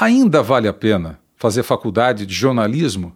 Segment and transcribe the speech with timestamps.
[0.00, 3.14] Ainda vale a pena fazer faculdade de jornalismo?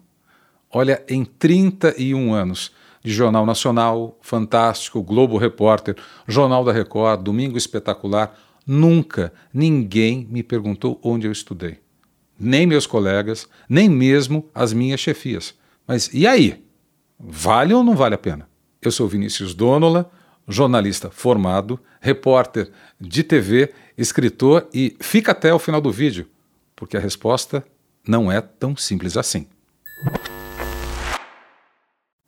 [0.71, 2.71] Olha, em 31 anos
[3.03, 5.95] de Jornal Nacional, Fantástico, Globo Repórter,
[6.27, 8.37] Jornal da Record, Domingo Espetacular,
[8.67, 11.79] nunca ninguém me perguntou onde eu estudei.
[12.39, 15.55] Nem meus colegas, nem mesmo as minhas chefias.
[15.87, 16.63] Mas e aí?
[17.19, 18.47] Vale ou não vale a pena?
[18.79, 20.11] Eu sou Vinícius Donola,
[20.47, 22.69] jornalista formado, repórter
[23.01, 26.27] de TV, escritor e fica até o final do vídeo,
[26.75, 27.65] porque a resposta
[28.07, 29.47] não é tão simples assim.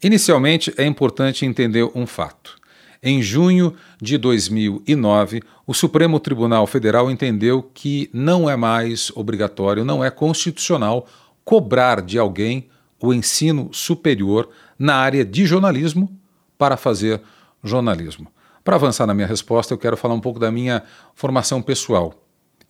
[0.03, 2.55] Inicialmente, é importante entender um fato.
[3.01, 10.03] Em junho de 2009, o Supremo Tribunal Federal entendeu que não é mais obrigatório, não
[10.03, 11.07] é constitucional
[11.43, 12.67] cobrar de alguém
[13.01, 16.11] o ensino superior na área de jornalismo
[16.57, 17.21] para fazer
[17.63, 18.27] jornalismo.
[18.63, 20.83] Para avançar na minha resposta, eu quero falar um pouco da minha
[21.13, 22.13] formação pessoal.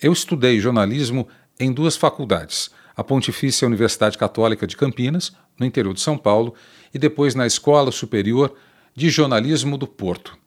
[0.01, 1.27] Eu estudei jornalismo
[1.59, 6.53] em duas faculdades, a Pontifícia Universidade Católica de Campinas, no interior de São Paulo,
[6.93, 8.55] e depois na Escola Superior
[8.95, 10.37] de Jornalismo do Porto.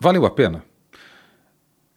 [0.00, 0.64] Valeu a pena?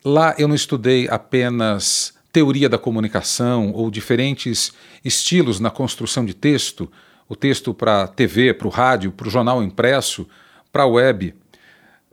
[0.04, 6.92] Lá eu não estudei apenas teoria da comunicação ou diferentes estilos na construção de texto,
[7.30, 10.28] o texto para TV, para o rádio, para o jornal impresso,
[10.72, 11.34] para a web.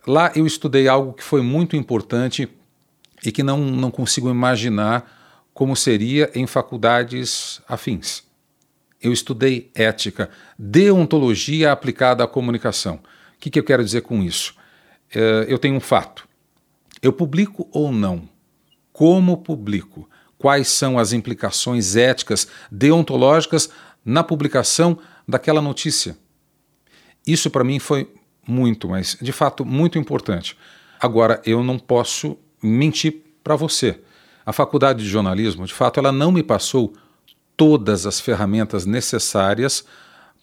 [0.07, 2.49] Lá eu estudei algo que foi muito importante
[3.25, 5.22] e que não, não consigo imaginar
[5.53, 8.23] como seria em faculdades afins.
[9.01, 12.97] Eu estudei ética, deontologia aplicada à comunicação.
[13.37, 14.55] O que, que eu quero dizer com isso?
[15.15, 16.29] É, eu tenho um fato.
[17.03, 18.29] Eu publico ou não?
[18.93, 20.09] Como publico?
[20.39, 23.71] Quais são as implicações éticas, deontológicas
[24.05, 26.17] na publicação daquela notícia.
[27.27, 28.13] Isso para mim foi
[28.47, 30.57] muito, mas de fato muito importante.
[31.01, 34.01] Agora, eu não posso mentir para você.
[34.45, 36.93] A faculdade de jornalismo, de fato, ela não me passou
[37.57, 39.85] todas as ferramentas necessárias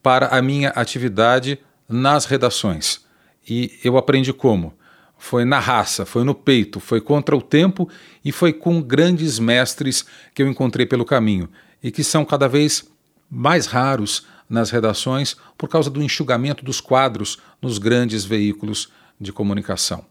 [0.01, 3.01] para a minha atividade nas redações.
[3.47, 4.73] E eu aprendi como?
[5.17, 7.89] Foi na raça, foi no peito, foi contra o tempo
[8.23, 11.49] e foi com grandes mestres que eu encontrei pelo caminho
[11.83, 12.89] e que são cada vez
[13.29, 20.05] mais raros nas redações por causa do enxugamento dos quadros nos grandes veículos de comunicação.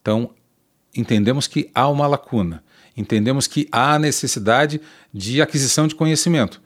[0.00, 0.30] Então,
[0.96, 2.64] entendemos que há uma lacuna,
[2.96, 4.80] entendemos que há necessidade
[5.12, 6.60] de aquisição de conhecimento.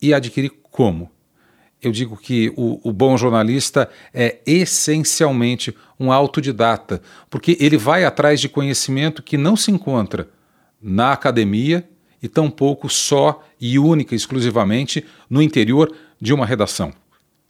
[0.00, 1.10] E adquirir como?
[1.80, 8.40] Eu digo que o, o bom jornalista é essencialmente um autodidata, porque ele vai atrás
[8.40, 10.28] de conhecimento que não se encontra
[10.80, 11.88] na academia
[12.22, 16.92] e tampouco só e única exclusivamente no interior de uma redação.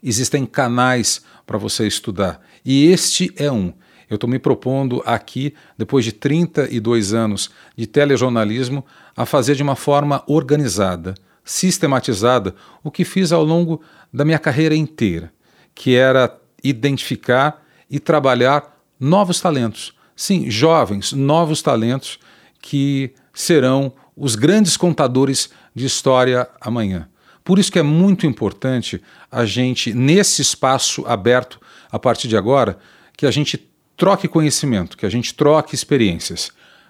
[0.02, 3.72] Existem canais para você estudar e este é um.
[4.08, 8.84] Eu estou me propondo aqui, depois de 32 anos de telejornalismo,
[9.16, 13.80] a fazer de uma forma organizada, sistematizada, o que fiz ao longo
[14.12, 15.32] da minha carreira inteira,
[15.74, 19.94] que era identificar e trabalhar novos talentos.
[20.16, 22.18] Sim, jovens, novos talentos
[22.62, 27.08] que serão os grandes contadores de história amanhã.
[27.42, 31.60] Por isso que é muito importante a gente, nesse espaço aberto
[31.90, 32.78] a partir de agora,
[33.16, 33.58] que a gente
[33.96, 36.48] troque conhecimento, que a gente troque experiências.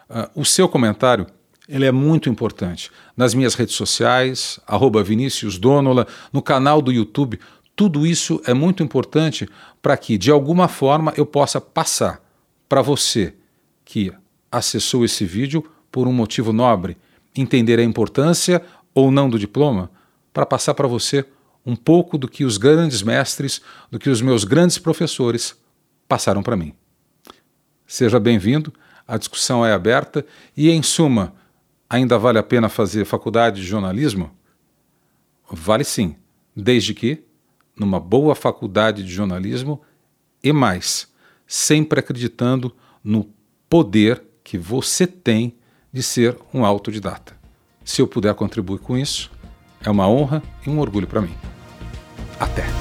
[0.09, 1.26] Uh, o seu comentário
[1.69, 2.91] ele é muito importante.
[3.16, 7.41] Nas minhas redes sociais, arroba Vinícius Donola, no canal do YouTube,
[7.75, 9.48] tudo isso é muito importante
[9.81, 12.22] para que, de alguma forma, eu possa passar
[12.69, 13.34] para você
[13.84, 14.12] que
[14.50, 16.97] acessou esse vídeo por um motivo nobre,
[17.34, 18.62] entender a importância
[18.94, 19.91] ou não do diploma,
[20.32, 21.25] para passar para você
[21.66, 23.60] um pouco do que os grandes mestres,
[23.91, 25.56] do que os meus grandes professores
[26.06, 26.75] passaram para mim.
[27.87, 28.72] Seja bem-vindo,
[29.06, 30.25] a discussão é aberta
[30.56, 31.34] e, em suma,
[31.89, 34.31] ainda vale a pena fazer faculdade de jornalismo?
[35.50, 36.17] Vale sim,
[36.56, 37.23] desde que
[37.77, 39.83] numa boa faculdade de jornalismo
[40.43, 41.12] e mais,
[41.47, 43.28] sempre acreditando no
[43.69, 45.56] poder que você tem
[45.93, 47.37] de ser um autodidata.
[47.84, 49.31] Se eu puder contribuir com isso,
[49.81, 51.35] é uma honra e um orgulho para mim.
[52.38, 52.74] Até!